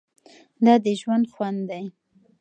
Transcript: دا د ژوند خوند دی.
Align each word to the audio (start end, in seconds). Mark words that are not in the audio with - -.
دا 0.65 0.73
د 0.85 0.87
ژوند 1.01 1.25
خوند 1.33 1.59
دی. 1.69 1.85